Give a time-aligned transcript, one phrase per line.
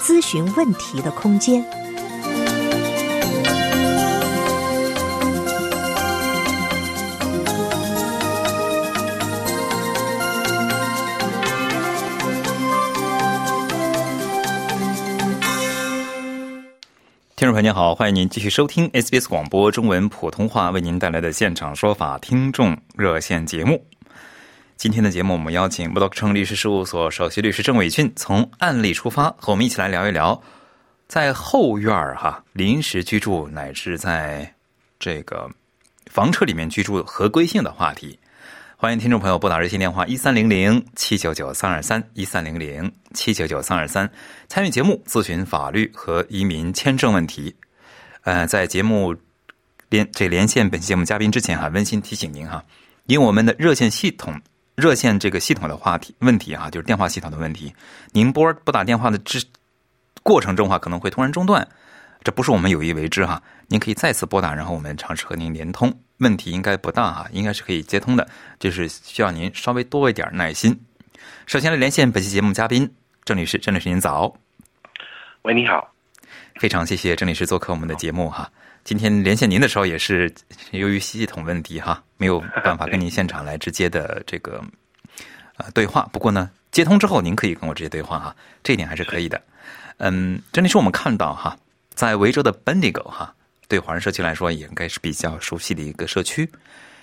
[0.00, 1.64] 咨询问题的空间。
[17.36, 23.87] 听众朋友您好，欢迎您继续收听 SBS 广播中文普通话为您带来的现场说法听众热线节目。
[24.78, 30.40] 今天的节目，我们邀请木道城律师事务所首席律师郑伟俊，从案例出发，和我们一起来聊一聊，
[31.08, 34.54] 在后院儿哈临时居住乃至在
[35.00, 35.50] 这个
[36.06, 38.16] 房车里面居住合规性的话题。
[38.76, 44.08] 欢迎听众朋友拨打热线电话一三零零七九九三二三一三零零七九九三二三，
[44.46, 47.52] 参与节目咨询法律和移民签证问题。
[48.22, 49.12] 呃，在节目
[49.88, 52.64] 连这连线本期节目嘉宾之前哈，温馨提醒您哈，
[53.06, 54.40] 因为我们的热线系统。
[54.78, 57.74] 热线这个系统的话题问题哈，就是电话系统的问题。
[58.12, 59.44] 您拨拨打电话的之
[60.22, 61.66] 过程中话，可能会突然中断，
[62.22, 63.42] 这不是我们有意为之哈。
[63.66, 65.92] 您可以再次拨打，然后我们尝试和您连通。
[66.18, 68.28] 问题应该不大哈，应该是可以接通的，
[68.60, 70.80] 就是需要您稍微多一点耐心。
[71.48, 72.88] 首先来连线本期节目嘉宾
[73.24, 74.32] 郑律师，郑律师您早。
[75.42, 75.92] 喂，你好，
[76.60, 78.48] 非常谢谢郑律师做客我们的节目哈。
[78.88, 80.32] 今天连线您的时候，也是
[80.70, 84.64] 由于系统问题哈，没有办法 跟您现场来直接的这个
[85.58, 86.08] 呃对话。
[86.10, 89.42] 不过呢，接通之后，您可以跟我直接对话哈，这一点还是可以的。
[89.98, 91.54] 嗯，这里是我们看到哈，
[91.92, 93.34] 在维州的 Bendigo 哈，
[93.68, 96.50] 对华人社区来说也应该是比较熟悉的一个社区。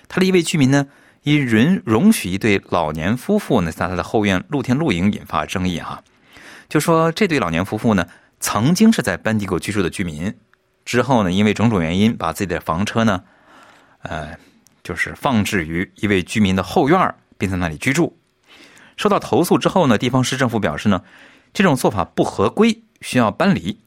[0.08, 0.88] 他的一位居民呢，
[1.22, 6.02] 因允容许一对老年夫妇呢，在他的后院露天露营引发争议哈。
[6.68, 8.08] 就说这对老年夫妇呢，
[8.40, 10.34] 曾经是在 Bendigo 居住的居民。
[10.86, 13.22] 之后呢，因为种种原因，把自己的房车呢，
[14.02, 14.38] 呃，
[14.82, 18.16] 就是放置于一位居民的后院并在那里居住。
[18.96, 21.02] 收到投诉之后呢，地方市政府表示呢，
[21.52, 23.78] 这种做法不合规，需要搬离。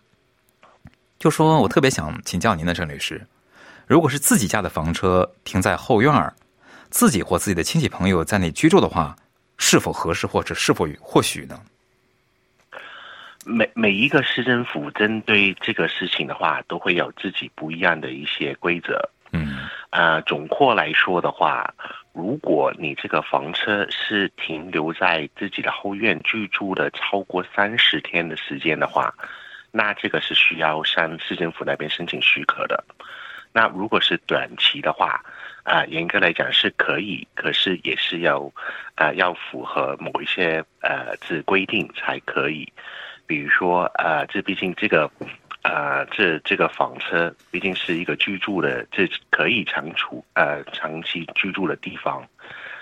[1.18, 3.26] 就说我特别想请教您的郑律师，
[3.88, 6.34] 如果是自己家的房车停在后院
[6.92, 9.16] 自己或自己的亲戚朋友在那居住的话，
[9.58, 11.60] 是否合适，或者是否或许呢？
[13.50, 19.10] 每每一个市政府针对这个事情的话，都会有自己不一样的一些规则。
[19.32, 19.58] 嗯，
[19.90, 21.74] 啊，总括来说的话，
[22.14, 29.14] 如果你这个房车是停留在自己的后院居住的超过三十天的时间的话，
[29.72, 32.84] 那这个是需要向市政府那边申请许可的。
[33.52, 35.20] 那如果是短期的话，
[35.64, 38.52] 啊，严格来讲是可以，可是也是要
[38.94, 42.72] 啊要符合某一些呃这规定才可以。
[43.30, 45.08] 比如说，呃，这毕竟这个，
[45.62, 52.28] 呃，这这个房车毕竟是一个居住的，这可以长处呃长期居住的地方，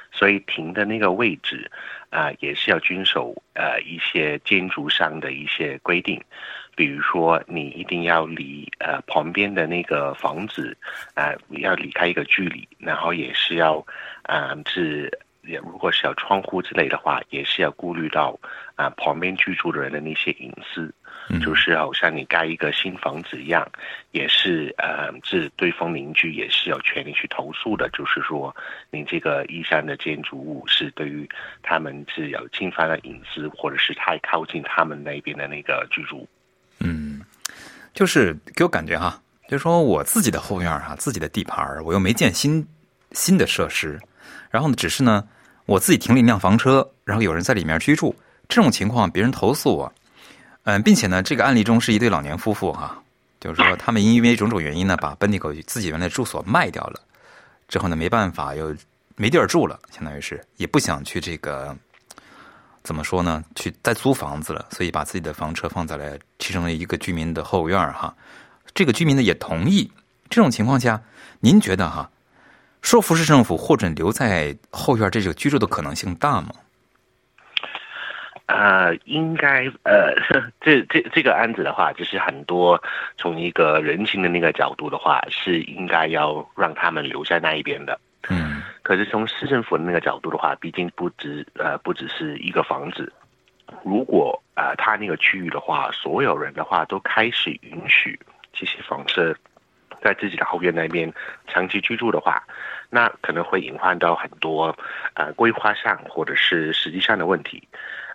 [0.09, 1.69] 所以停的那个位置，
[2.11, 6.23] 啊，也是要遵守呃一些建筑上的一些规定，
[6.77, 10.77] 比如说你一定要离呃旁边的那个房子，
[11.13, 13.85] 啊，要离开一个距离，然后也是要，
[14.21, 15.11] 啊，是。
[15.47, 18.37] 也如果是有窗户之类的话，也是要顾虑到
[18.75, 20.93] 啊旁边居住的人的那些隐私，
[21.39, 23.67] 就是好像你盖一个新房子一样，
[24.11, 28.55] 也是呃是对方邻居也是有权利去投诉的，就是说
[28.91, 31.27] 你这个依山的建筑物是对于
[31.63, 36.27] 他们是有侵犯了隐私，或者是太靠近他们那边的那个居住。
[36.79, 37.21] 嗯，
[37.93, 42.67] 就是给我感觉哈，就是说我自己的后院哈，自己的地盘我又没建新
[43.11, 43.99] 新的设施，
[44.51, 45.27] 然后呢，只是呢。
[45.67, 48.15] 我自己停了一辆房车，然后有人在里面居住，
[48.47, 49.93] 这种情况别人投诉我，
[50.63, 52.97] 嗯，并且呢，这个案例中是一对老年夫妇哈，
[53.41, 57.01] 就是说他们因为种种原因呢，把本地狗自己原来住所卖掉了，
[57.67, 58.73] 之后呢，没办法又
[59.17, 61.75] 没地儿住了，相当于是也不想去这个
[62.81, 68.15] 怎么说呢，去再租房子了，所以把自己的房车放在了其中的一个居民的后院哈，
[68.73, 69.91] 这个居民呢也同意，
[70.29, 71.01] 这种情况下，
[71.41, 72.09] 您觉得哈？
[72.81, 76.49] 说服市政府获准留在后院这个居住的可能性大吗？
[78.45, 80.15] 呃，应该呃，
[80.61, 82.81] 这这这个案子的话，就是很多
[83.17, 87.99] 从一个人情的那个角度的话，是应该要让他们留在那一边的。
[88.29, 88.61] 嗯。
[88.83, 93.11] 可是从市政府的那个角度的话，毕竟不只呃不只是一个房子，
[93.83, 98.17] 如果呃，他那个区域的话，所有人的话都开始允许
[98.53, 99.35] 这些房车
[100.01, 101.11] 在自己的后院那边
[101.47, 102.43] 长期居住的话，
[102.89, 104.75] 那可能会隐患到很多
[105.15, 107.67] 呃规划上或者是实际上的问题。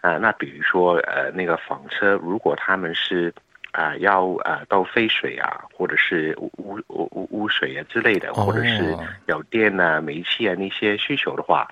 [0.03, 3.33] 呃，那比如说呃那个房车，如果他们是
[3.73, 8.97] 啊要呃倒废水啊，或者是污污污水啊之类的，或者是
[9.27, 11.69] 有电啊、煤气啊那些需求的话。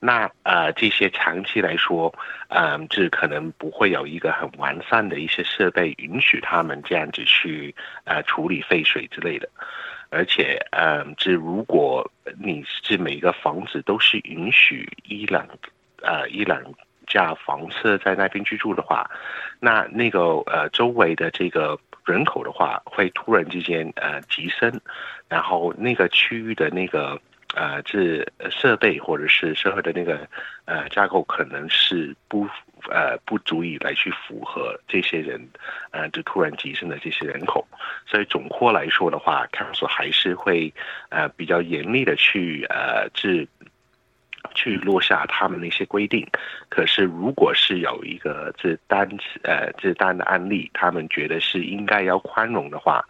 [0.00, 2.14] 那呃，这些长期来说，
[2.48, 7.74] 嗯，这可能不会有一个很完善的一些设备允许他们这样子去
[8.04, 9.48] 呃处理废水之类的，
[10.10, 12.06] 而且，嗯，这如果
[12.38, 15.48] 你是每一个房子都是允许伊朗
[16.02, 16.60] 呃一两
[17.06, 19.10] 架房车在那边居住的话，
[19.60, 24.80] 那那个呃周围的这个人口的话会突然之间呃急升，
[25.28, 27.20] 然后那个区域的那个。
[27.56, 30.26] 呃，这设备或者是社会的那个
[30.64, 32.48] 呃架构，可能是不
[32.90, 35.40] 呃不足以来去符合这些人
[35.92, 37.64] 呃这突然急升的这些人口，
[38.06, 40.74] 所以总括来说的话，Council 还是会
[41.10, 43.46] 呃比较严厉的去呃治。
[44.54, 46.26] 去落下他们那些规定。
[46.68, 49.08] 可是如果是有一个这单
[49.42, 53.04] 呃这单的案例，他们觉得是应该要宽容的话。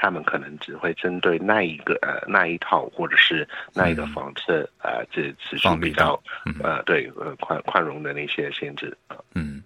[0.00, 3.44] 他们可能只会针对那一个呃那一套或者是
[3.74, 6.14] 那一个房子呃这持续比较
[6.62, 8.96] 呃对呃宽宽容的那些限制
[9.34, 9.60] 嗯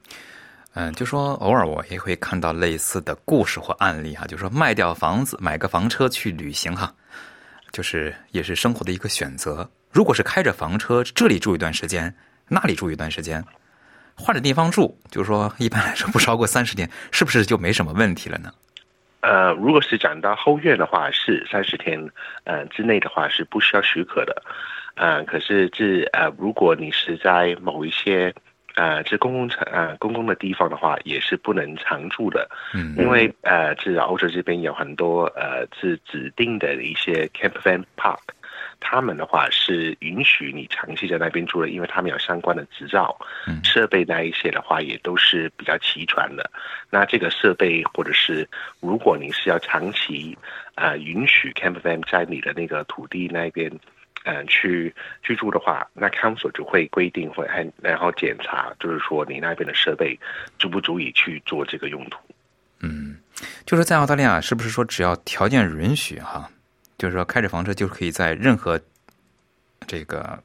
[0.73, 6.91] 嗯就说偶尔我也会看到类似的故事或案例哈，就说卖掉房子买个房车去旅行哈，
[7.71, 9.71] 就是也是生活的一个选择。
[9.93, 12.15] 如果是开着房车这里住一段时间，
[12.49, 13.45] 那里住一段时间，
[14.15, 18.51] 换着地方住，就是说一般来说不超过三十天，是不是就没什么问题了呢？
[19.21, 22.11] 呃，如果是讲到后院的话，是三十天，
[22.45, 24.43] 呃之内的话是不需要许可的，
[24.95, 28.35] 呃，可是这呃，如果你是在某一些
[28.77, 38.19] 呃这公共场呃公共的地方的话，也是不能常住的，嗯，因为呃这欧洲这边有很多呃是指定的一些 camp van park。
[38.83, 43.17] 他们的话是允许你长期在那边住的，因为他们有相关的执照，
[43.63, 46.51] 设备那一些的话也都是比较齐全的。
[46.91, 48.47] 那这个设备或者是
[48.81, 50.37] 如果你是要长期
[50.75, 53.71] 呃允许 campervan 在你的那个土地那边
[54.25, 57.49] 嗯去居住的话，那 council 就会规定会
[57.81, 60.19] 然后检查，就是说你那边的设备
[60.59, 62.19] 足不足以去做这个用途。
[62.81, 63.17] 嗯，
[63.65, 66.51] 就是在澳大利亚，是不是说只要条件允许哈？
[67.03, 68.81] 就是说，开着房车就可以在任何
[69.89, 70.41] 这个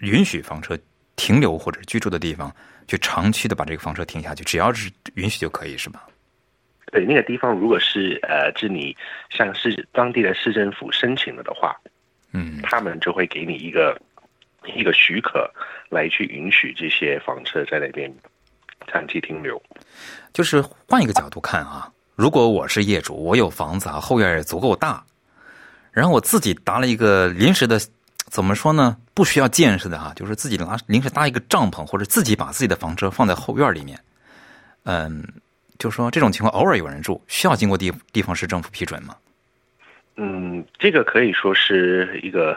[0.00, 0.78] 允许房车
[1.16, 2.54] 停留或者居住的地方，
[2.86, 6.06] 去长期的把这个房车停下去，只要是允许就可以，是吧？
[6.92, 8.94] 对，那个地方如果是呃，是你
[9.30, 11.74] 向市当地的市政府申请了的话，
[12.32, 13.98] 嗯，他们就会给你一个
[14.74, 15.50] 一个许可，
[15.88, 18.14] 来去允许这些房车在那边
[18.88, 19.58] 长期停留。
[20.34, 25.02] 就是换一个角度看啊，如果我是业主，我有房子啊，后院也足够大。
[25.96, 27.80] 然后我自己搭了一个临时的，
[28.26, 28.98] 怎么说呢？
[29.14, 33.98] 不需要建设的哈，就是自己拿临时搭一个帐篷，或者自己把自己的房车放在后院里面。
[34.84, 35.26] 嗯，
[35.78, 39.16] 就说这种情况偶尔有人住，需要经过地地方市政府批准吗？
[40.18, 42.54] 嗯，这个可以说是一个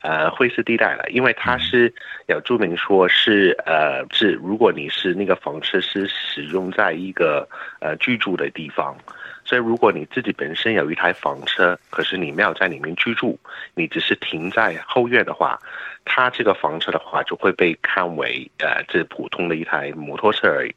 [0.00, 1.92] 呃 灰色地带了，因为它是
[2.28, 7.46] 有注明说是呃是如果你是那个房车是使用在一个
[7.80, 8.96] 呃居住的地方。
[9.50, 13.36] 所以，如果你自己本身有一台房车，可是你没有在里面居住，
[13.74, 15.58] 你只是停在后院的话，
[16.04, 20.72] 它这个房车的话就会被看为呃，这普通的一台摩托车而已，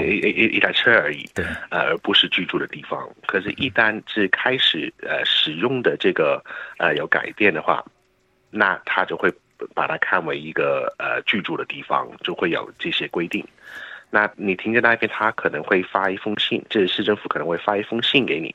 [0.00, 3.06] 一一一台车而已，对，呃，而不是居住的地方。
[3.26, 6.42] 可是，一旦是开始呃使用的这个
[6.78, 7.84] 呃有改变的话，
[8.50, 9.30] 那它就会
[9.74, 13.46] 把它看为一个呃居住的地方，就会有这些规定。
[14.10, 18.52] 那你停在那边，他可能会发一封信，这市政府可能会发一封信给你，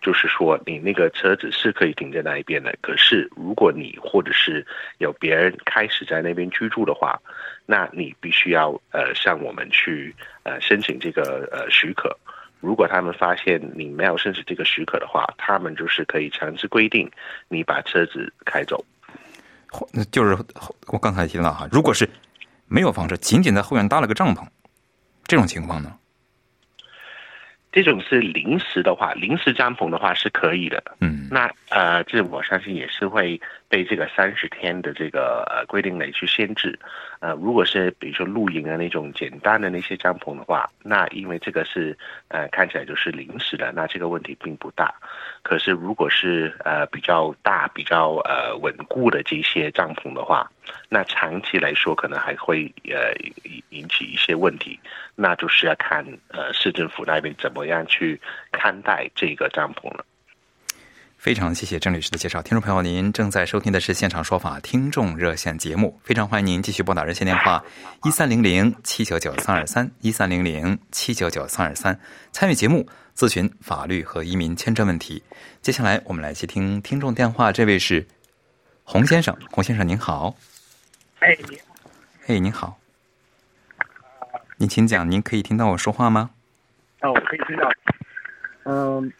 [0.00, 2.72] 就是说你那个车子是可以停在那一边的。
[2.80, 4.64] 可是如果你或者是
[4.98, 7.20] 有别人开始在那边居住的话，
[7.66, 12.16] 那你必须要呃向我们去呃申请这个呃许可。
[12.60, 17.10] 如果他们发现你没有申请这个许可的话，他们就是可以强制规定
[17.48, 18.84] 你把车子开走。
[19.92, 20.36] 那就是
[20.86, 22.08] 我刚才提到哈，如果是
[22.68, 24.46] 没有房车，仅仅在后院搭了个帐篷。
[25.32, 25.96] 这种情况呢？
[27.72, 30.84] 这种是临时的话，临时帐篷的话是可以的。
[31.00, 36.78] 嗯，那呃，这我相信也是会被这个三十天的这个呃规定来去限制。
[37.22, 44.92] 呃，如果是比如说露营的那种简单的那些帐篷的话，那因为这个是呃看起来就是临时的，那这个问题并不大。
[45.44, 50.50] 可是如果是呃比较大、比较呃稳固的这些帐篷的话，
[50.88, 53.14] 那长期来说可能还会呃
[53.68, 54.80] 引起一些问题。
[55.14, 60.04] 那就是要看呃市政府那边怎么样去看待这个帐篷了。
[61.22, 67.62] 非常谢谢郑律师的介绍，听众朋友，您正在收听的是现场说法听众热线节目，非常欢迎您继续拨打热线电话
[68.02, 71.96] 一三零零七九九三二三一三零零七九九三二三
[72.32, 75.22] 参与节目咨询法律和移民签证问题。
[75.60, 78.04] 接下来我们来接听听众电话，这位是
[78.82, 80.34] 洪先生，洪先生您好。
[81.20, 81.76] 哎，您好。
[82.26, 82.78] 哎，您好。
[84.56, 86.30] 您请讲，您可以听到我说话吗？
[87.02, 87.70] 哦，我可以听到。
[88.64, 89.12] 嗯。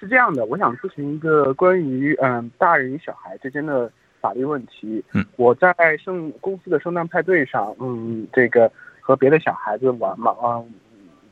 [0.00, 3.90] 是这样的，我想咨询一个关于嗯大人与小孩之间的
[4.20, 5.04] 法律问题。
[5.12, 10.72] 嗯，我在圣公司的圣诞派对上，嗯，这个和别的小孩子玩嘛，嗯，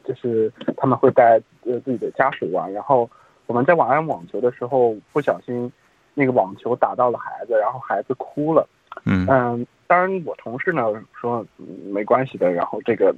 [0.04, 3.08] 就是他们会带呃自己的家属玩，然后
[3.46, 5.70] 我们在玩网球的时候，不小心
[6.14, 8.68] 那个网球打到了孩子，然后孩子哭了。
[9.04, 11.46] 嗯嗯，当然我同事呢说
[11.92, 13.14] 没关系的，然后这个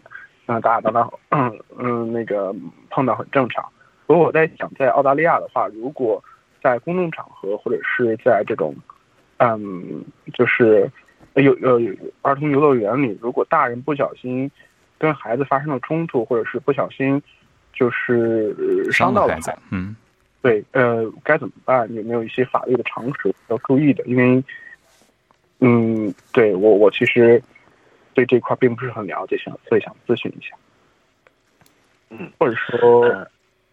[0.47, 2.55] 嗯打打到嗯嗯那个
[2.91, 3.65] 碰到很正常。
[4.09, 6.25] 所以我在想，在澳大利亚的话，如果
[6.63, 8.75] 在公众场合或者是在这种，
[9.37, 10.91] 嗯，就是
[11.35, 11.79] 有呃
[12.23, 14.51] 儿童游乐园里，如果大人不小心
[14.97, 17.23] 跟孩子发生了冲突，或者是不小心
[17.75, 19.95] 就是伤到了孩子，嗯，
[20.41, 21.87] 对，呃，该怎么办？
[21.95, 24.03] 有没有一些法律的常识要注意的？
[24.07, 24.43] 因为，
[25.61, 27.43] 嗯，对我我其实
[28.15, 30.57] 对这块并不是很了解，想所以想咨询一下，
[32.09, 33.05] 嗯，或者说。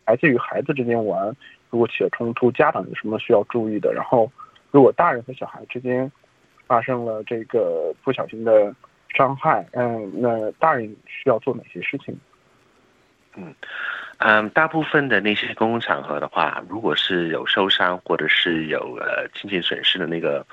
[0.06, 1.36] 孩子与孩子之间玩，
[1.70, 3.92] 如果起了冲突，家长有什么需要注意的？
[3.92, 4.32] 然后，
[4.72, 6.12] 如果大人和小孩之间
[6.68, 8.74] 发生了这个不小心的
[9.10, 12.16] 伤害，嗯，那大人需要做哪些事情？
[13.38, 13.54] 嗯。
[14.54, 20.44] 大部分的那些公共场合的话，如果是有受伤或者是有呃经济损失的那个，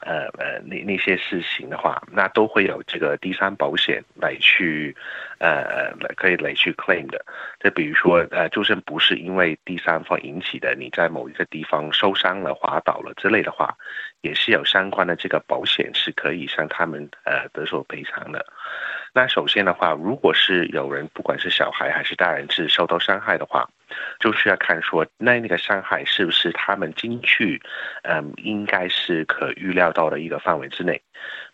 [0.00, 4.96] 呃呃那那些事情的话，那都会有这个第三保险来去，
[5.40, 7.22] 呃来可以来去 claim 的。
[7.58, 13.76] 就比如说呃，就算不是因为第三方引起的，你在某一个地方受伤了、滑倒了之类的话，
[14.20, 18.46] 也是有相关的这个保险是可以向他们呃得手赔偿的。
[19.14, 23.68] 那首先的话，如果是有人，不管是小孩还是大人，是受到伤害的话，
[24.20, 27.60] 就是要看说那那个伤害是不是他们进去，
[28.02, 31.00] 嗯，应该是可预料到的一个范围之内。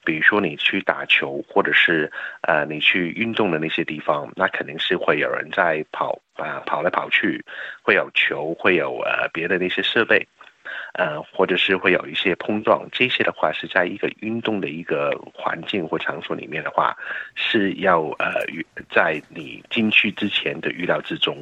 [0.04, 2.10] 比如说你去打球，或者是
[2.42, 7.42] 呃你去运动的那些地方，那肯定是会有人在跑啊跑来跑去，
[7.82, 10.26] 会有球，会有呃别的那些设备。
[10.94, 16.96] 呃，或者是会有一些碰撞，这些的话是在一个运动的一个环境或场所里面的话，
[17.34, 18.32] 是要呃
[18.90, 21.36] 在你进去之前的预料之中。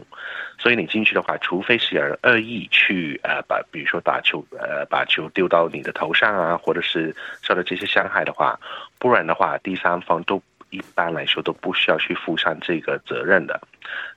[0.58, 8.58] 所以你进去的话，除非是有人恶意去呃把，比如说打球呃把球丢到你的头上啊，或者是受到这些伤害的话，
[8.98, 10.40] 不然的话，第三方都。
[10.72, 13.60] 一般来说都不需要去负上这个责任的，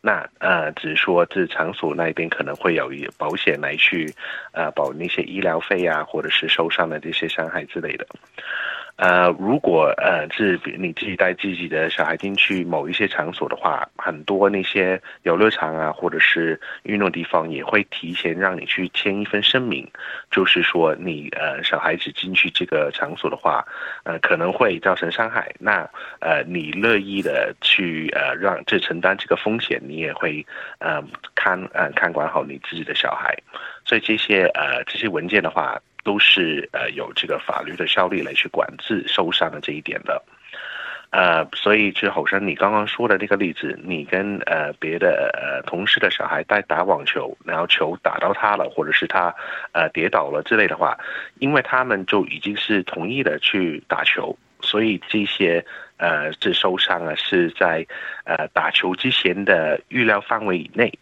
[0.01, 4.11] 那呃，只是说这场所那边可能会有保险来去
[4.53, 8.07] 呃保那些医疗费啊，或者是受伤的这些伤害之类的。
[8.97, 19.85] 呃，如果呃是你自己带自己的小孩进去某一些场所的话，很多那些游乐场啊，或者是运动地方也会提前让你去签一份声明，
[20.31, 23.65] 就是说你呃小孩子进去这个场所的话，
[24.05, 25.85] 呃可能会造成伤害，那
[26.21, 30.45] 呃你乐意的去呃让这承担这个风险，你也会
[30.79, 31.03] 呃
[31.35, 33.35] 看呃看管好你自己的小孩，
[33.85, 35.79] 所以这些呃这些文件的话。
[36.05, 40.21] 都是呃有这个法律的效力来去管制受伤的这一点的，
[41.09, 49.33] 呃，所以就好像你刚刚说的那个例子，你跟呃别的呃同事的小孩在打网球，然后球打到他了，或者是他
[49.71, 50.95] 呃跌倒了之类的话，
[51.39, 55.65] 因为他们就已经是同意的去打球，所以这些
[55.97, 57.83] 呃这受伤啊是在
[58.25, 60.93] 呃打球之前的预料范围以内，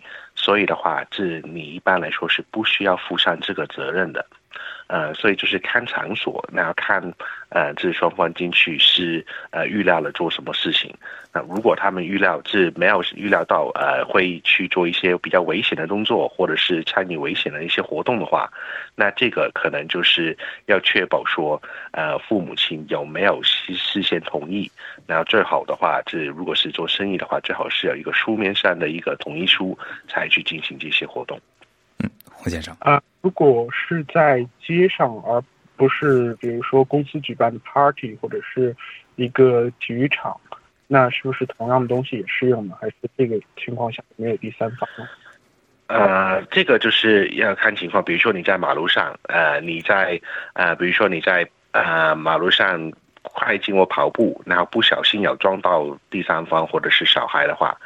[0.43, 4.25] 所以的话，这你一般来说是不需要负上这个责任的。
[4.87, 7.01] 呃，所以就是看场所，那要看
[7.49, 10.93] 呃，这双方进去是呃预料了做什么事情。
[11.31, 18.51] 那如果他们预料是没有预料到呃会去做一些比较危险的动作，或者是参与危险的一些活动的话，
[18.95, 21.59] 那这个可能就是要确保说
[21.91, 24.71] 呃父母亲有没有事事先同意。
[25.07, 29.77] 然后最好的话，这如果是做生意的话，最好是有一个书面上的一个同意书
[30.07, 31.39] 才去进行这些活动。
[32.03, 35.41] 嗯胡先生啊，如果是在街上，而
[35.77, 38.75] 不是比如说公司举办的 party，或者是
[39.15, 40.37] 一个体育场，
[40.87, 42.75] 那是不是同样的东西也适用呢？
[42.81, 45.07] 还是这个情况下没有第三方呢？
[45.87, 50.19] 呃，这个就是要看情况，比如说你在马路上，呃，你在
[50.51, 57.77] 呃，比如说你在呃马路上快进或跑步，然后不小心有撞到第三方或者是小孩的话，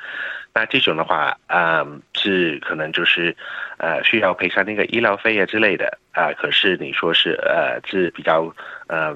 [0.58, 3.36] 那这种的话，嗯，是可能就是
[3.78, 6.34] 呃需要赔偿那个医疗费啊之类的啊。
[6.34, 8.52] 可是你说是呃是比较
[8.88, 9.16] 呃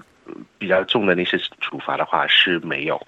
[0.60, 3.02] 比较重的那些处罚的话是没有。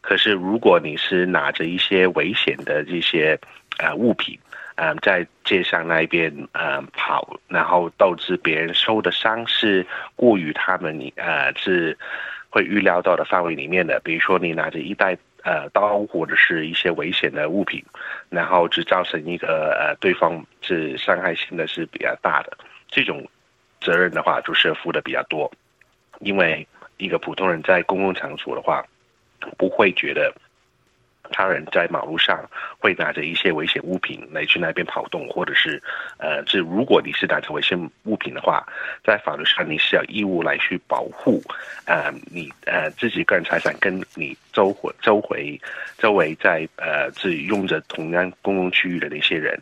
[0.00, 3.38] 可是如果你是拿着一些危险的这些
[3.76, 4.38] 呃物品，
[4.76, 9.86] 嗯，在街上那边嗯跑，然后导致别人受的伤是
[10.16, 11.98] 过于他们你呃是
[12.54, 14.00] 会预料到的范围里面的。
[14.04, 17.84] 比如说你拿着一袋呃刀或者是一些危险的物品，
[18.28, 22.56] 然后只造成一个呃对方是伤害性的是比较大的，
[22.86, 23.26] 这种
[23.80, 25.50] 责任的话就是负的比较多。
[26.20, 26.64] 因为
[26.96, 28.84] 一个普通人在公共场所的话，
[29.58, 30.32] 不会觉得。
[31.30, 35.82] 他人在马路上会拿着一些危险物品来去那边跑动，或者是，
[36.18, 38.64] 呃，这如果你是拿着危险物品的话，
[39.02, 41.42] 在法律上你是有义务来去保护，
[41.86, 45.60] 呃，你呃自己个人财产跟你周回周回
[45.98, 49.58] 周围在呃自己用着同样公共区域的那些人。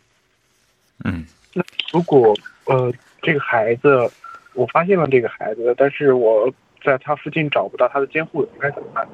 [1.05, 4.09] 嗯，那如果呃这个孩子，
[4.53, 6.53] 我发现了这个孩子，但是我
[6.83, 9.07] 在他附近找不到他的监护人，该怎么办？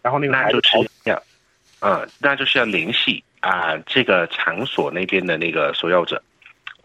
[0.00, 0.87] 然后那个那就是
[1.80, 6.22] 嗯，那就是要联系啊这个场所那边的那个所有者，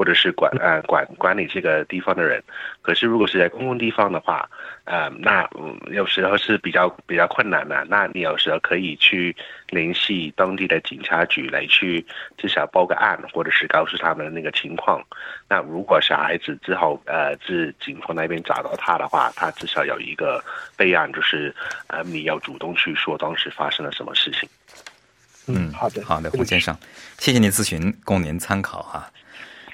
[0.04, 2.44] 或者是管呃管管理这个地方的人。
[2.82, 4.50] 可是如果是在公共地方的话，
[4.84, 7.86] 呃，那嗯有时候是比较比较困难的。
[7.86, 9.34] 那你有时候可以去
[9.70, 12.06] 联系当地的警察局来去
[12.38, 15.02] 至少报个案，或者是告诉他们那个情况。
[15.48, 20.44] 那如果小孩子之后呃自警方那边找到他的话，他至少有一个
[20.76, 21.56] 备案，就是
[21.88, 24.50] 呃你要主动去说当时发生了什么事情。
[25.48, 26.78] 嗯，好的，好的，胡先生，
[27.20, 29.10] 谢谢您咨询，供您参考哈。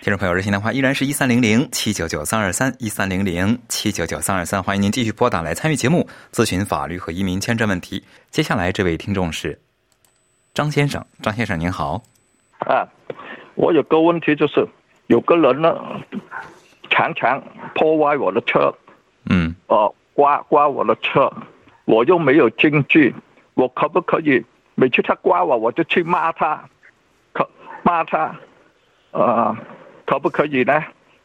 [0.02, 8.06] 听众朋友，热线电话依然是一三零零七九九三二三一三零零七九九三二三，欢迎您继续拨打来参与节目，咨询法律和移民签证问题。
[8.30, 9.60] 接下来这位听众是
[10.54, 12.02] 张先生，张先生您好。
[12.60, 12.88] 啊，
[13.56, 14.66] 我有个问题就是，
[15.08, 15.76] 有个人呢，
[16.90, 17.44] 常常
[17.76, 18.74] 破坏我的车，
[19.30, 21.30] 嗯，呃，刮刮我的车，
[21.84, 23.14] 我又没有证据，
[23.54, 24.42] 我可不可以
[24.76, 26.64] 每次他刮我，我就去骂他，
[27.34, 27.46] 可
[27.84, 28.34] 骂他，
[29.12, 29.54] 呃，
[30.10, 30.84] 可不可以呢？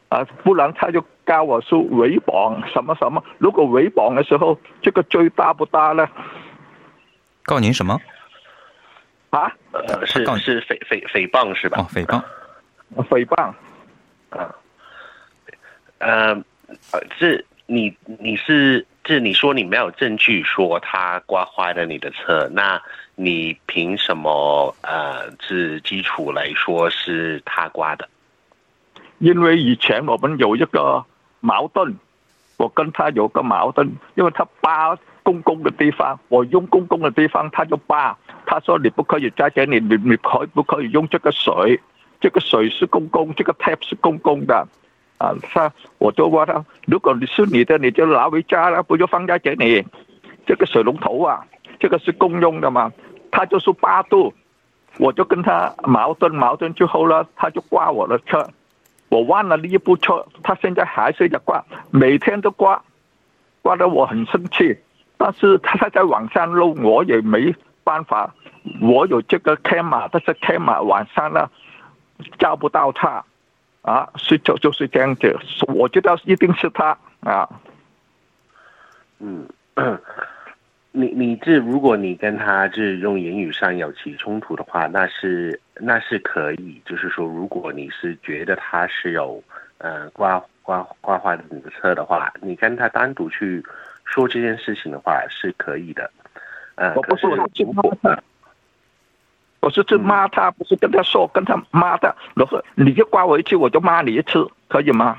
[0.09, 3.23] 啊，不然他就告我说诽谤什么什么。
[3.39, 6.07] 如果诽谤的时候，这个罪大不大呢？
[7.41, 7.99] 告您什么？
[9.31, 11.79] 啊，呃，是是诽诽诽谤是吧？
[11.79, 12.21] 哦，诽谤。
[13.09, 13.51] 诽谤。
[14.29, 14.55] 啊，
[15.97, 16.33] 呃，
[16.91, 22.79] 呃，这你你是这你说你没有证据说他刮坏了你的车，那
[23.15, 28.07] 你凭什么呃是基础来说是他刮的？
[29.19, 31.03] 因为以前我们有一个
[31.39, 31.95] 矛盾，
[32.57, 41.79] 我跟他有个矛盾，因为他扒公共的地方，我用公共的地方他就扒，他说你不可以在这里，你你可不可以用这个水？
[42.21, 44.67] 这个水是公共，这个 tap 是公共的，
[45.17, 49.85] 啊，他我就问他，如果你是你的，你就拿回家了，不就放在这里？
[50.45, 51.45] 这个水龙头啊，
[51.79, 52.91] 这个是公用的嘛？
[53.31, 54.33] 他就说八度，
[54.97, 58.47] 我就跟他矛盾矛盾之后呢，他就刮我的车。
[59.15, 62.83] 我忘了那一部车，他现在还是在挂，每天都挂，
[63.61, 64.77] 挂得我很生气。
[65.17, 68.35] 但是他在网上录，我也没办法。
[68.81, 71.49] 我有这个 cam，但是 camera 晚上呢
[72.37, 73.23] 照不到他，
[73.83, 75.39] 啊，是就就是这样子。
[75.67, 77.47] 我觉得一定是他啊。
[79.19, 79.47] 嗯，
[80.95, 89.43] 你你这如果你跟他是用言语上有起冲突的话，那是那是可以，就是说，如果你是觉得他是有
[89.77, 93.61] 呃刮刮刮坏你的车的话，你跟他单独去
[94.05, 96.09] 说这件事情的话是可以的。
[96.75, 98.23] 呃，我不是可我是骂他，
[99.59, 102.15] 我是去骂他，不是跟他说，跟他骂他。
[102.35, 105.17] 然后你就刮我一次，我就骂你一次，可以吗？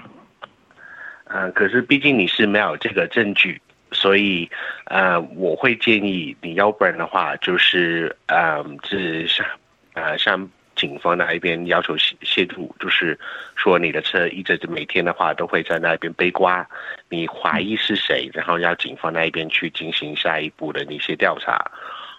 [1.25, 3.61] 呃，可是毕竟你是没有这个证据，
[4.07, 4.49] 所以
[4.85, 9.45] 呃，我会建议你要不然的话，就是呃，是向
[9.95, 13.19] 呃向警方那一边要求协协助，就是
[13.57, 16.65] 说你的车一直每天的话都会在那边被刮，
[17.09, 21.69] 你怀疑是谁，然后要警方那一边去进行下一步的那些调查，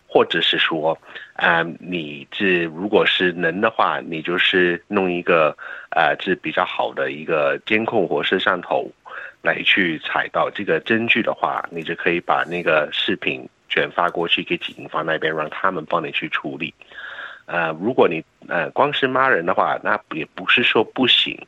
[0.10, 1.00] 或者是说，
[1.36, 5.56] 啊、你这如果是能的话，你就是弄一个
[5.92, 8.92] 呃，这比较好的一个监控或摄像头
[9.42, 16.74] 来去采到这个证据的话，你就可以把那个视频转发过去给警方那边，让他们帮你去处理。
[17.46, 21.40] 呃，如果你呃光是骂人的话，那也不是说不行，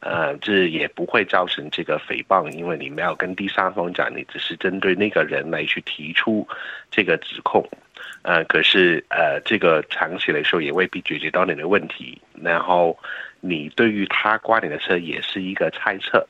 [0.00, 6.46] 呃，这也不会造成这个诽谤，因为你没有跟第三方讲，你只是针对那个人来去提出
[6.90, 7.64] 这个指控。
[8.22, 12.20] 呃，可是呃，这个长期来说也未必解决到你的问题。
[12.42, 12.98] 然后
[13.40, 16.26] 你对于他刮你的车也是一个猜测，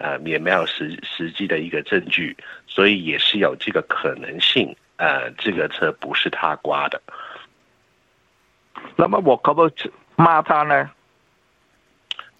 [0.00, 2.34] 呃，也没有实实际的一个证据，
[2.66, 7.00] 所以也是有这个可能性，呃，这个车不是他刮的。
[8.96, 10.90] 那么我可不可以骂他呢？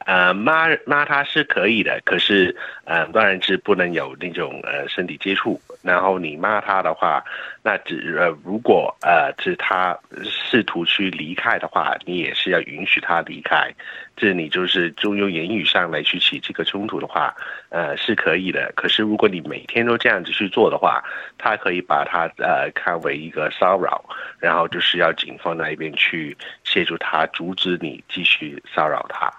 [0.07, 5.61] 呃，骂骂他是可以的，可是呃，当然是不能有那种呃身体接触。
[5.83, 7.23] 然后你骂他的话，
[7.63, 13.71] 那只呃如果呃是他试图去离开的话，你也是要允许他离开。
[14.17, 17.35] 这你就是就用言语上来去起这个冲突的话，
[17.71, 18.71] 呃是可以的。
[18.77, 21.03] 可是如果你每天都这样子去做的话，
[21.39, 24.05] 他可以把他呃看为一个骚扰，
[24.39, 29.33] 然后就是要警方那一边去协助他，阻止你继续骚扰他。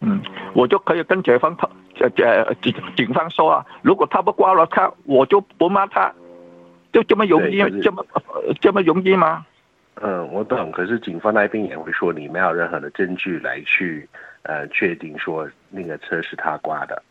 [0.00, 0.20] 嗯，
[0.54, 1.68] 我就可以跟警方他
[2.00, 6.10] 呃呃警警方说啊，如果他不刮了他，我就不骂他，
[6.92, 9.44] 就这么容易这么呃这么容易吗？
[9.96, 10.72] 嗯，我懂。
[10.72, 14.08] 可是警方那边也会说，你没有任何的证据来去
[14.42, 17.02] 呃确定说那个车是他刮的。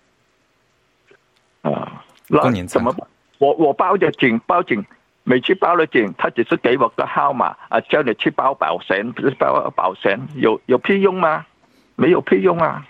[1.62, 2.92] 啊，那怎么？
[3.38, 4.84] 我我报的警，报警，
[5.24, 11.46] 每次报了警，他只是给我个号码啊，叫你去报保险，不是报保险，有有屁用吗？
[12.00, 12.86] 没有屁用啊！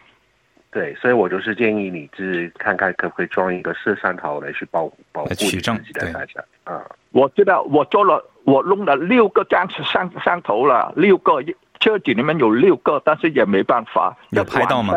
[0.72, 6.86] 对，所以我就是建议你，就是看看可不可以装一个摄像头来去保保护自己的对财产啊。
[7.12, 11.44] 我知道，我做了，我弄了六个张上上头了，六个
[11.80, 14.16] 车子里面有六个，但是也没办法。
[14.30, 14.94] 有拍到吗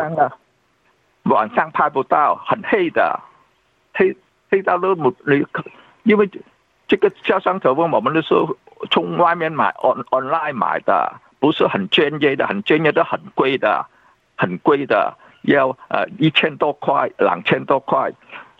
[1.23, 3.19] 晚上拍不到，很黑的，
[3.93, 4.15] 黑
[4.51, 5.43] 黑到那么你，
[6.03, 6.29] 因为
[6.87, 8.35] 这个摄像头我们都是
[8.91, 13.83] 从外面买 on online 买的，不是很专业的，很专业的很贵的，
[14.35, 18.11] 很贵的，要呃一千多块，两千多块，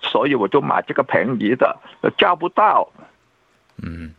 [0.01, 1.77] 所以我就买这个便宜的，
[2.17, 2.87] 叫不到。
[3.81, 4.13] 嗯，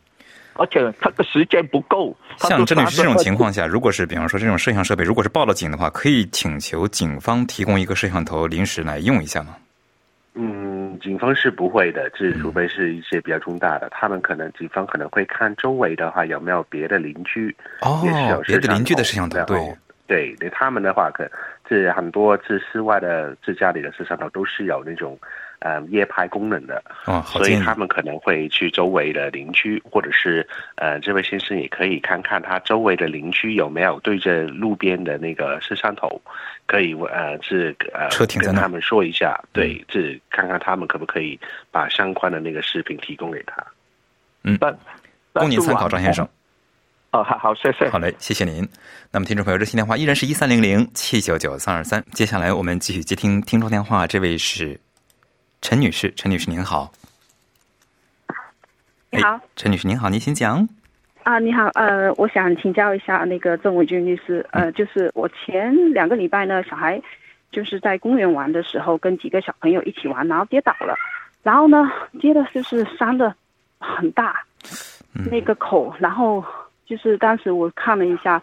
[0.54, 2.16] 而且他的时间不够。
[2.38, 9.56] 像真的是这种情况下，如果是比方说这种摄像设备，如果是报了警的话，可以请求警方提供一个摄像头临时来用一下吗？
[10.36, 17.54] 嗯，警方是不会的，这除非是一些比较重大的，他们可能警方可能会看周围的话有没有别的邻居，
[18.02, 21.30] 也是有哦，别的邻居的摄像头，对对对，他们的话可
[21.68, 25.18] 这很多这室外的这家里的摄像头都是有那种
[25.58, 27.74] 呃夜拍功能的，哦，所以他。
[27.74, 36.22] 们可能会去周围的邻居，或者是呃，这位先生也可以看看他周围的邻居有没有对着路边的那个摄像头，
[36.64, 41.36] 可以呃是呃车停在那儿跟他们说一下，对，这看看他们可不可以
[41.72, 43.64] 把相关的那个视频提供给他。
[44.60, 44.78] 但
[45.32, 46.28] 供您参考，张先生。。
[47.14, 47.88] 哦，好好，谢谢。
[47.90, 48.68] 好嘞，谢谢您。
[49.12, 52.04] 那么，听众朋友，热线电话依然是一三零零七九九三二三。
[52.10, 54.80] 接下来我们继续接听听众电话，这位是
[55.62, 56.90] 陈女士，陈女士您好。
[59.12, 60.68] 你好哎，陈女士您好，您请讲。
[61.22, 67.00] 啊，你好，呃，我想请教一下那个郑伟军律师，呃，就是我前两个礼拜呢，小孩
[67.52, 70.96] 就是在公园玩的时候，跟几个小朋友一起玩，然后跌倒了，
[71.44, 71.88] 然后呢，
[72.20, 73.32] 跌的就是伤的
[73.78, 74.44] 很大，
[75.30, 76.44] 那个口，然后
[76.86, 78.42] 就是当时我看了一下，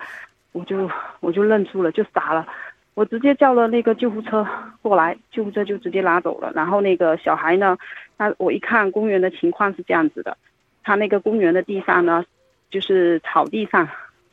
[0.52, 2.48] 我就我就愣住了，就傻了，
[2.94, 4.48] 我直接叫了那个救护车
[4.82, 7.78] 过来，救护车就直接拉走了，然后那个小孩呢，
[8.18, 10.38] 他我一看公园的情况是这样子的，
[10.84, 12.24] 他那个公园的地上呢。
[12.72, 13.86] 就是草地上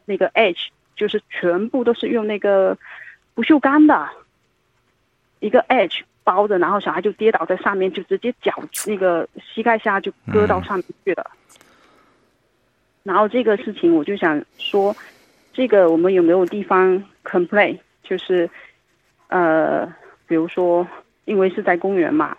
[0.05, 2.79] 那个 edge，就是全部都是用那个
[3.35, 4.09] 不锈钢的
[5.41, 8.55] 一个 edge 包着，然后小孩就跌倒在上面，就直接脚
[8.87, 11.29] 那个膝盖下就割到上面去了。
[13.09, 14.95] 然后这个事情我就想说，
[15.55, 17.79] 这个我们有没有地方 complain？
[18.03, 18.49] 就是
[19.29, 19.87] 呃，
[20.27, 20.87] 比如说
[21.25, 22.37] 因为是在公园嘛，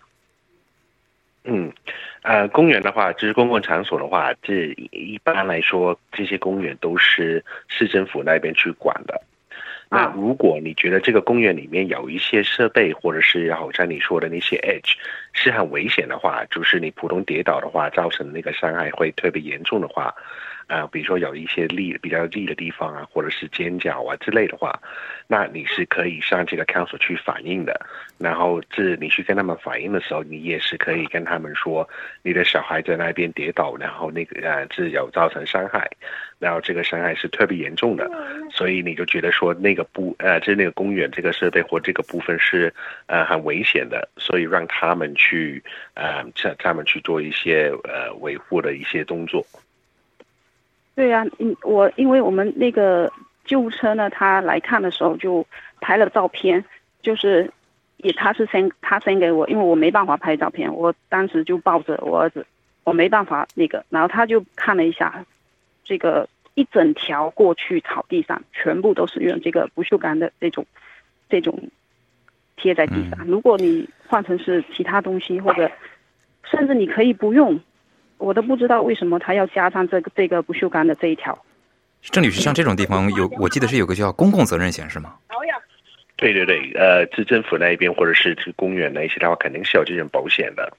[1.43, 1.73] 嗯，
[2.21, 9.19] 呃，公园的话，就是公共场所的话，这一般来说，这些公园都是市政府那边去管的。
[9.91, 14.93] 那啊如果你觉得这个公园里面有一些设备，或者是好像你说的那些 edge
[15.33, 20.13] 是很危险的话，就是你普通跌倒的话，造成那个伤害会特别严重的话，
[20.69, 24.79] 啊，比如说有一些利比较利的地方啊，或者是尖角啊之类的话，
[25.27, 27.73] 那你是可以上这个 council 去反映的。
[28.19, 31.89] 然后这你去跟他们反映的时候，你也是可以跟他们说，
[32.21, 35.89] 你的小孩在那边跌倒，然后那个呃是有造成伤害，
[36.37, 38.07] 然后这个伤害是特别严重的，
[38.51, 42.71] 所以你就觉得说那个部呃，就是那个公园这个设备或这个部分是
[43.07, 45.63] 呃很危险的，所以让他们去
[45.95, 49.43] 呃让他们去做一些呃维护的一些动作。
[50.99, 53.09] 对呀、嗯，我因为我们那个
[53.45, 55.47] 救护车呢，他来看的时候就
[55.79, 56.65] 拍了照片，
[57.01, 57.49] 就是
[57.95, 62.45] 也他是先他先给我，因为我没办法拍照片，我当时就抱着我儿子，
[62.83, 65.23] 我没办法那个，然后他就看了一下，
[65.85, 70.65] 这个一整条过去草地上全部都是用这个不锈钢的这种
[71.29, 71.57] 这种
[72.57, 75.71] 贴在地上，如果你换成是其他东西或者
[76.43, 77.57] 甚至你可以不用。
[78.19, 81.35] 我都不知道为什么他要加上这个这个不锈钢的这一条。
[82.01, 85.15] 郑女士，像这种地方有，我记得是有个叫公共责任险是吗？
[86.19, 90.69] 对对对，呃，是政府那一边或者是是公园那一些的话，肯定是有这种保险的。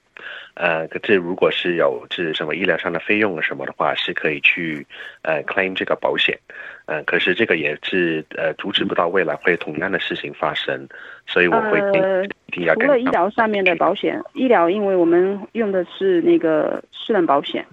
[0.53, 4.85] 呃，可这如果是有是什么医疗上的费用啊什么的话，是可以去
[5.23, 6.37] 呃 claim 这个保险。
[6.85, 10.87] 嗯、呃，可是这个也是呃阻止不到未来会同样的事情发生，
[11.25, 17.65] 所以我会呃一定要跟除了医疗上面的保险，医疗因为我们用的是那个私人保险，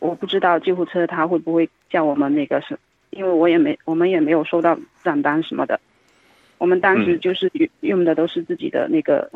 [0.00, 2.76] 我不知道救护车他会不会叫我们那个是，
[3.10, 5.80] 因为我也没我们也没有收到账单什么的，
[6.58, 9.30] 我们当时就是用用的都是自己的那个。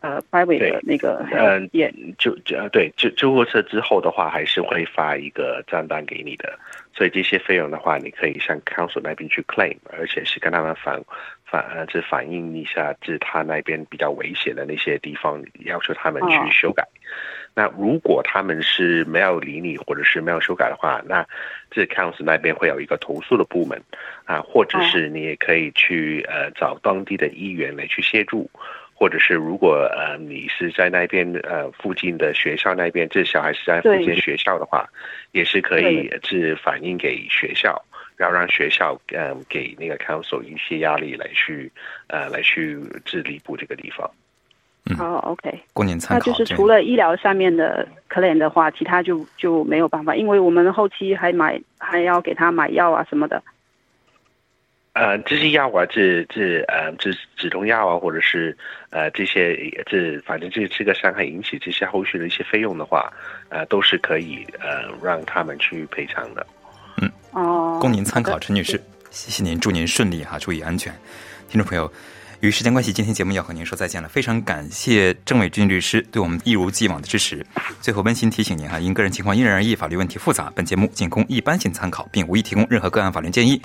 [0.00, 6.58] 呃，private 的那个嗯，也就就对就救护车之后的话，还是会发一个账单给你的，
[6.92, 11.02] 所以这些费用的话，你可以向 council 那边去 claim，而且是跟他们反
[11.46, 16.86] 反呃，是反映一下，是他那边比较危险的那些地方，要求他们去修改。
[17.54, 21.24] 那如果他们是没有理你，或者是没有修改的话，那
[21.70, 23.80] 这 council 那边会有一个投诉的部门
[24.24, 28.50] 啊，或者是你也可以去呃找当地的议员来去协助。
[28.96, 34.88] 或者是如果呃你是在那边呃附近的学校那边，这小孩是在附近学校的话，
[35.32, 37.76] 也是可以是反映给学校，
[38.16, 41.70] 然后让学校嗯、呃、给那个 council 一些压力来去
[42.06, 44.08] 呃来去治理补这个地方。
[44.90, 46.26] 嗯，哦，OK，供您参考。
[46.26, 53.42] 那就是除了医疗上面的 claim 的话，其他就就没有办法，因为我们后期还买还要给他买药啊什么的。
[54.92, 58.56] 呃，这些药啊，这这呃，这止痛药啊，或者是
[58.90, 63.12] 呃这些这反正这这个伤害引起这些后续的一些费用的话，
[63.48, 66.46] 呃，都是可以呃让他们去赔偿的。
[67.02, 70.92] 嗯，哦，供您参考，陈女士，谢谢您，祝您顺利哈，注意安全。
[71.48, 71.90] 听众朋友，
[72.40, 77.44] 由于时间关系，今天节目要和您说再见了，非常感谢郑伟军律师对我们一如既往的支持。
[77.80, 83.60] 最后温馨提醒您哈，因个人情况因人而异，法律问题复杂，本节目仅供一般性参考，并无意提供任何个案法律建议。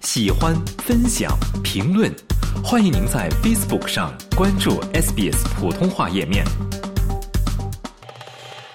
[0.00, 2.14] 喜欢、分享、评论，
[2.62, 6.44] 欢迎您在 Facebook 上关注 SBS 普通话页面。